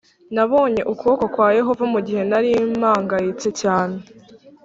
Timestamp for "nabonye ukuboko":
0.35-1.23